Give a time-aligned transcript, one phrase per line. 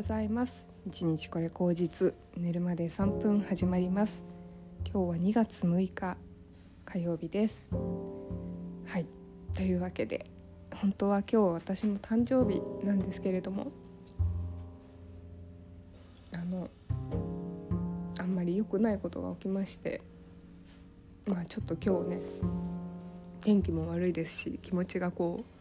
[0.00, 0.66] ございます。
[0.86, 4.24] 一日これ口実寝るまで3分始まります。
[4.90, 6.16] 今日は2月6日
[6.86, 7.68] 火曜日です。
[8.86, 9.04] はい。
[9.54, 10.24] というわけで
[10.74, 13.72] 本当は今日私の誕生日なんですけれども
[16.34, 16.70] あの
[18.18, 20.00] あんまり良くないことが起きまして
[21.26, 22.22] まあちょっと今日ね
[23.40, 25.59] 天気も悪いですし気持ちがこう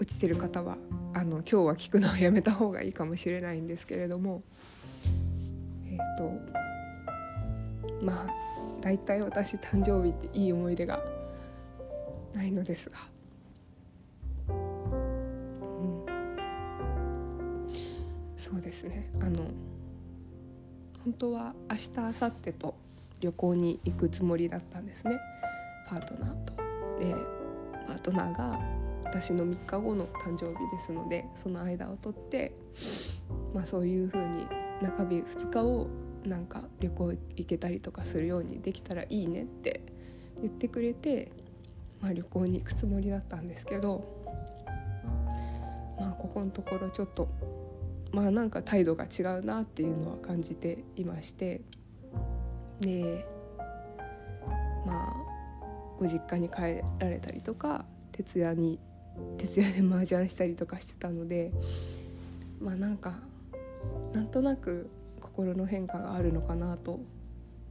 [0.00, 0.78] 落ちてる方は
[1.12, 4.42] あの今日は聞くのをやめた方がいいかもしれないんですけれども
[5.86, 6.32] えっ、ー、と
[8.02, 8.26] まあ
[8.80, 11.02] 大体私誕生日っていい思い出が
[12.32, 12.96] ないのですが、
[14.48, 16.06] うん、
[18.38, 19.10] そうですね。
[19.20, 19.44] あの
[21.04, 22.74] 本当は明日明後日と
[23.20, 25.18] 旅行に行くつもりだったんですね。
[25.86, 26.54] パートナーと。
[26.98, 27.14] で
[27.86, 28.79] パートナーが
[29.12, 32.52] 私の3日後の誕生日ですのでその間を取って、
[33.52, 34.46] まあ、そういう風に
[34.80, 35.88] 中日2日を
[36.24, 39.82] なんか旅行行けたりとかするようにできたらいいねって
[40.40, 41.32] 言ってくれて、
[42.00, 44.04] まあ、旅行に行くつもりだったんですけど
[45.98, 47.28] まあここのところちょっと
[48.12, 51.62] まあなんか態度が違うなっていうのは感じていまして
[52.80, 53.26] で
[54.86, 55.14] まあ
[55.98, 58.78] ご実家に帰られたりとか徹夜に
[59.38, 61.52] 徹夜で 麻雀したりとかしてたので。
[62.60, 63.18] まあなんか
[64.12, 67.00] なんとなく心の変化があるのかなと、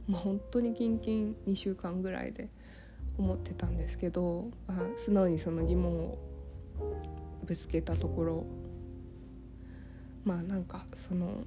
[0.08, 2.48] まあ、本当にキンキン2週間ぐらいで
[3.16, 6.18] 思ってたんですけど、まあ、素直にその疑問を
[7.44, 8.44] ぶつけたところ。
[10.24, 11.44] まあなんかその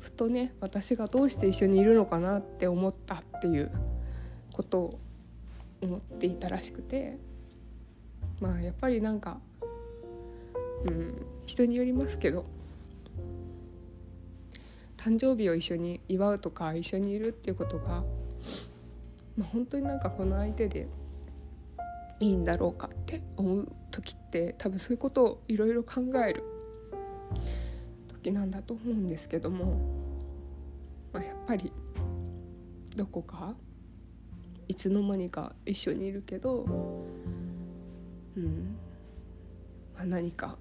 [0.00, 3.70] ふとね私がどうして一緒にいるのかなって思ったっていう
[4.52, 4.98] ことを
[5.80, 7.18] 思っていたらしくて。
[8.40, 9.38] まあやっぱりなんか
[10.86, 12.44] うん人によりますけど
[14.96, 18.04] 誕生日を一緒に祝うとか一緒にいるっていうことが、
[19.36, 20.88] まあ、本当になんかこの相手で
[22.20, 26.42] いいんだろうかって思う時って多分そういうことをいろいろ考える
[28.08, 29.78] 時なんだと思うんですけども、
[31.12, 31.72] まあ、やっぱり
[32.96, 33.54] どこか
[34.66, 36.66] いつの間にか一緒にいるけど
[38.38, 38.76] うん。
[39.96, 40.56] まあ、何か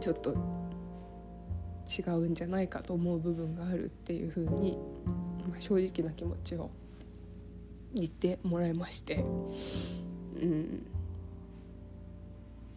[0.00, 0.34] ちょっと
[1.86, 4.78] 違うんじゃないかと思う部分があるっていうふうに、
[5.48, 6.70] まあ、正直な気持ちを
[7.94, 9.24] 言ってもらいまして、
[10.40, 10.86] うん。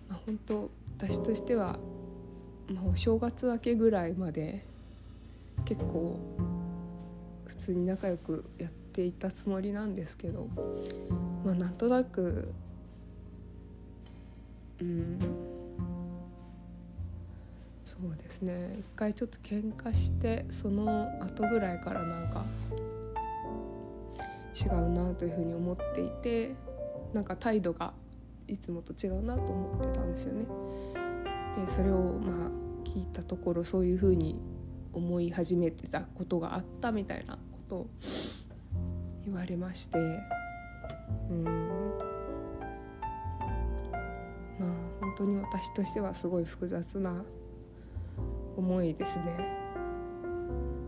[0.07, 1.77] まあ、本当私としては、
[2.73, 4.65] まあ、お正月明けぐらいまで
[5.65, 6.17] 結構
[7.45, 10.47] 普通に仲良くやっていたつもりなんですけど、
[11.43, 12.53] まあ、なんとなく
[14.81, 15.19] うん。
[17.85, 18.77] そうですね。
[18.79, 22.45] 一回ちょっと喧嘩してその後ぐらいからなんか
[24.55, 26.55] 違うなというふうに思っていて
[27.13, 27.93] なんか態度が
[28.47, 30.45] いつもと違うなと思ってたんですよね。
[31.55, 32.49] でそれをまあ
[32.83, 34.39] 聞いたところそういうふうに
[34.93, 37.89] 思い始めてたことがあったみたいなことを
[39.25, 39.97] 言われまして
[41.29, 41.78] うん。
[45.19, 47.23] 当に私としてはすごい複雑な
[48.55, 49.25] 思いですね。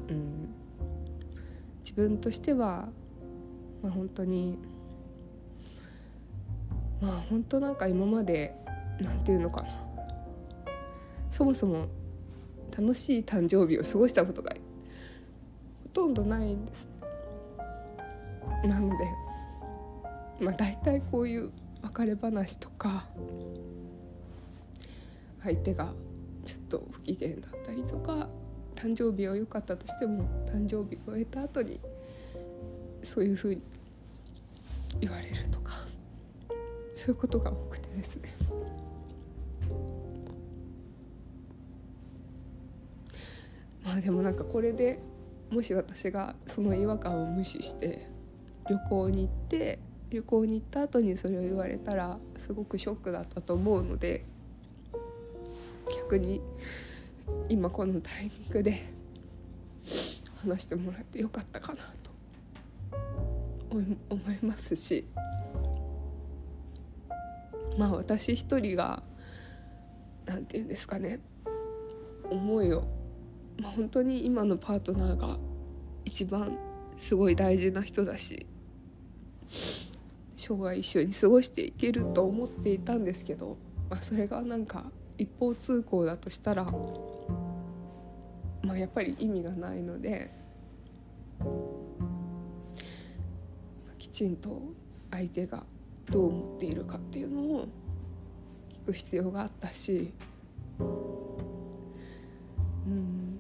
[0.10, 0.50] うん、
[1.82, 2.88] 自分としては、
[3.84, 4.58] まあ、本当に
[7.02, 8.56] まあ本当なんか今まで
[9.02, 9.68] なんていうのかな。
[11.32, 11.88] そもそも
[12.78, 14.54] 楽しい誕生日を過ごしたことが
[15.84, 16.86] ほとんどないんです
[18.64, 18.70] ね。
[18.70, 19.06] なので
[20.40, 23.08] まあ大体こういう別れ話とか
[25.44, 25.92] 相手が
[26.46, 28.28] ちょっと不機嫌だったりとか
[28.76, 31.80] 誕生日は良かったとしても誕生日を終えた後に
[33.04, 33.64] そういうふうに
[35.00, 35.74] 言われるとか
[36.96, 38.36] そういうことが多くてですね。
[43.84, 45.00] まあでもなんかこれで
[45.50, 48.08] もし私がその違和感を無視して
[48.70, 49.80] 旅行に行って
[50.12, 54.26] 旅行に行った後にそれを言われたらすごくショックだったと思うので
[56.12, 56.42] 逆に
[57.48, 58.84] 今このタイミングで
[60.42, 62.12] 話してもらってよかったかなと
[63.70, 65.08] 思いますし
[67.78, 69.02] まあ私一人が
[70.26, 71.22] 何て言うんですかね
[72.30, 72.84] 思いを、
[73.62, 75.38] まあ、本当に今のパートナーが
[76.04, 76.58] 一番
[77.00, 78.46] すごい大事な人だし
[80.36, 83.56] 生涯一緒に過ごしていけると思っていたんですけど、
[83.90, 86.74] まあ、それがなんか一方通行だとしたら、ま
[88.74, 90.32] あ、やっぱり意味がないので
[94.00, 94.60] きちんと
[95.12, 95.64] 相手が
[96.10, 97.68] どう思っているかっていうのを
[98.74, 100.12] 聞く必要があったし
[100.80, 100.84] う
[102.90, 103.40] ん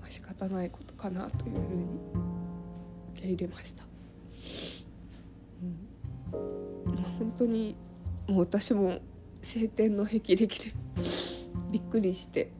[0.00, 1.86] まあ仕方ないことかなというふうに
[3.14, 3.82] 受け入れました。
[5.60, 7.74] うんまあ、本当に
[8.28, 9.00] もう私も
[9.42, 10.85] 晴天の霹靂で
[11.76, 12.50] びっくりして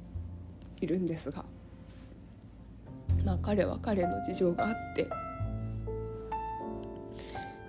[0.78, 1.42] いるんですが
[3.24, 5.08] まあ彼は彼の事情があって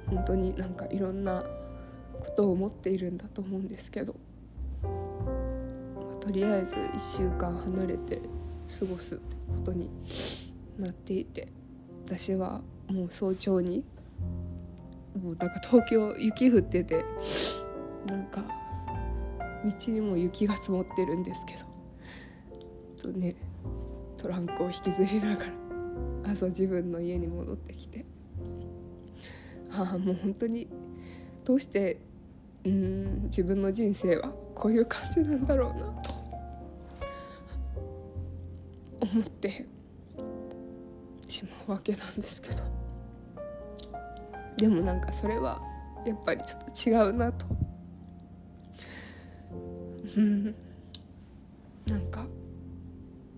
[0.07, 1.45] 本当になんかいろんな
[2.19, 4.13] ことを思っているんだと思うんですけど、
[4.83, 4.89] ま
[6.21, 8.19] あ、とりあえず1週間離れて
[8.77, 9.89] 過ごすってことに
[10.77, 11.47] なっていて
[12.05, 12.59] 私は
[12.91, 13.85] もう早朝に
[15.23, 17.05] もうなんか東京雪降ってて
[18.05, 18.56] なんか
[19.65, 23.35] 道にも雪が積もってるんですけどとね
[24.17, 25.51] トランクを引きずりながら
[26.31, 28.05] 朝自分の家に戻ってきて
[29.71, 30.67] ああもう本当に
[31.43, 31.99] どうして
[32.65, 36.13] うん自分の人生はこういう感じなんだろうなと
[38.99, 39.65] 思って
[41.27, 42.77] しまうわけなんですけど。
[44.57, 45.61] でもなんかそれは
[46.05, 47.45] やっぱりちょっと違うなと
[50.17, 50.55] うん。
[51.85, 52.25] なんか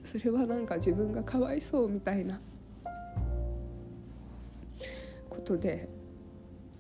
[0.04, 2.40] それはなんか自分がかわいそうみたいな
[5.30, 5.88] ことで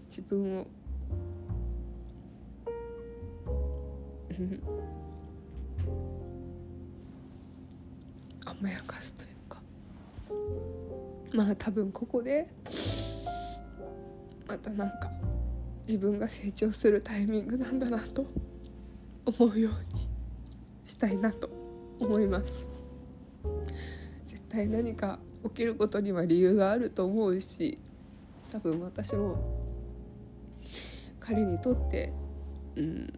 [0.09, 0.67] 自分を
[8.45, 9.61] 甘やかすというか。
[11.33, 12.47] まあ多分ここで
[14.47, 15.11] またなんか
[15.85, 18.25] 自分が成長するタイミングなんだなと
[19.29, 20.09] 思うように
[20.87, 21.49] したいなと
[21.99, 22.67] 思います。
[24.25, 27.77] 絶対何か起きることには理由があると思うし
[28.51, 29.37] 多分私も
[31.19, 32.11] 彼にとって
[32.75, 33.13] うん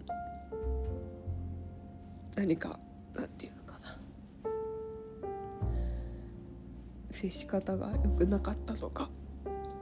[2.36, 2.78] 何か
[3.16, 3.98] なんていうのかな。
[7.12, 9.10] 接し方が良くなかったとか、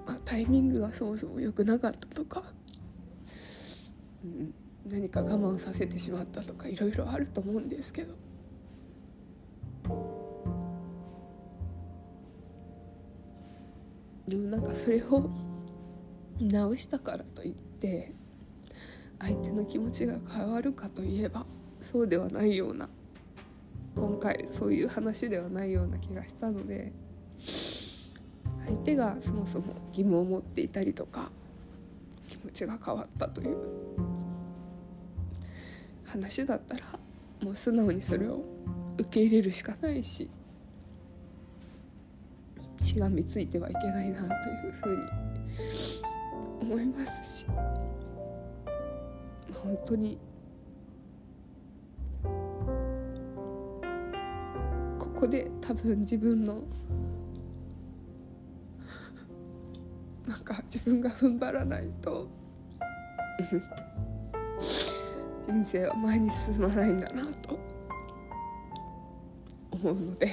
[0.05, 2.43] まあ、タイミングがそもそも良くなかったとか、
[4.23, 4.53] うん、
[4.89, 8.15] 何か我慢させてしまったとかいろいろあると思うんですけど。
[14.27, 15.29] でもなんかそれを
[16.39, 18.13] 直したからといって
[19.19, 21.45] 相手の気持ちが変わるかといえば
[21.81, 22.89] そうではないような
[23.95, 26.93] 今回そういう話ではないような気がしたので
[28.65, 31.31] 相手がそもそも疑問を持っていたりとか
[32.29, 33.57] 気持ちが変わったという
[36.11, 36.83] 話だったら
[37.43, 38.43] もう素直にそれを
[38.97, 40.29] 受け入れるしかないし
[42.83, 44.27] しがみついてはいけないなとい
[44.69, 45.03] うふうに
[46.61, 47.45] 思いますし、
[49.53, 50.17] 本当に
[54.99, 56.61] ここで多分自分の
[60.27, 62.29] なんか自分が踏ん張らないと
[65.49, 67.59] 人生は前に進まないんだなと
[69.71, 70.31] 思うので。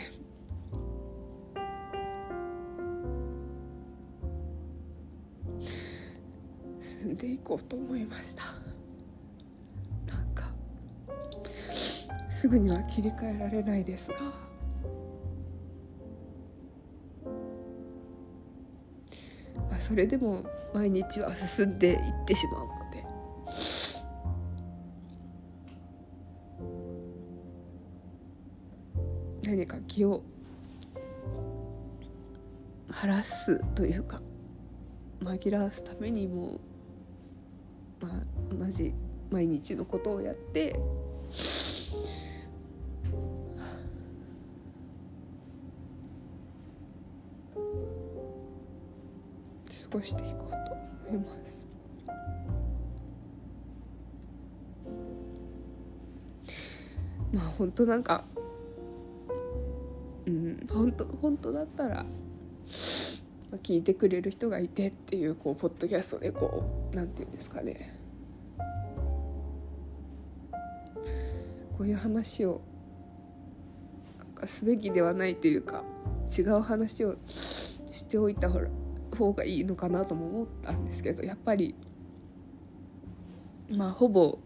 [6.81, 8.45] 進んでいこうと思いました。
[10.07, 10.45] なんか
[12.29, 14.19] すぐには切り替えられないですが。
[19.71, 20.45] まあそれでも
[20.75, 22.76] 毎日は進んでいってしまう。
[29.57, 30.23] 何か気を
[32.91, 34.21] 晴らすというか
[35.21, 36.61] 紛らわすためにも、
[38.03, 38.13] まあ、
[38.55, 38.93] 同じ
[39.31, 40.79] 毎日のことをやって
[49.83, 51.67] 過ごしていこうと思います。
[57.33, 58.23] まあ本当なんか
[60.69, 62.05] 本当本当だったら、ま
[63.53, 67.95] あ、聞いてくれる人がいてっていうこうポッドキャストでこうなんていうんですかね。
[71.77, 72.63] こういう話を
[74.19, 75.85] なんかすべきではないというか
[76.37, 77.17] 違う話を
[77.91, 78.51] しておいた
[79.15, 81.75] 方がいいのかなとも思ったんですけどやっぱり
[83.71, 84.39] まあほぼ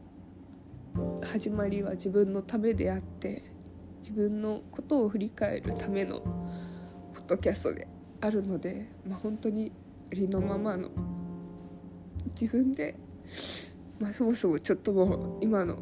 [1.23, 3.45] 始まりは自分のためであって
[4.01, 6.21] 自分のことを振り返るための
[7.15, 7.87] ポッドキャストで
[8.21, 9.73] あるので、まあ、本当に
[10.13, 10.91] ありのままの
[12.41, 12.97] 自分で、
[13.99, 15.79] まあ、そもそもちょっともう今の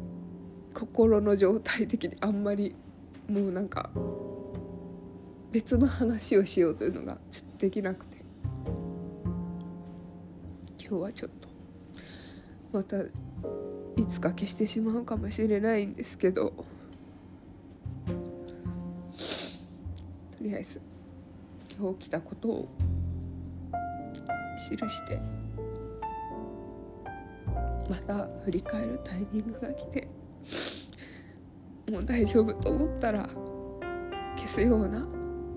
[0.73, 2.75] 心の状態的にあんまり
[3.27, 3.89] もうなんか
[5.51, 8.19] 別の話をしようというのがちょっとできなくて。
[10.89, 11.47] 今日はちょっと
[12.71, 16.65] またいつか消してしまうかもしれないんですけど。
[20.39, 20.79] とりあえず
[21.77, 22.69] 今日来たことを
[24.69, 25.19] 記して
[27.89, 30.07] また振り返るタイミングが来て
[31.91, 33.27] もう大丈夫と思ったら
[34.37, 35.05] 消すような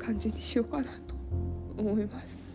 [0.00, 1.14] 感じにしようかなと
[1.78, 2.51] 思います。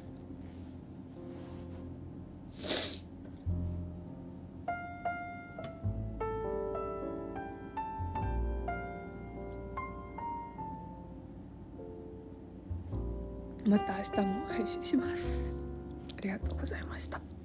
[13.67, 15.53] また明日も配信します。
[16.17, 17.36] ありがとうございました。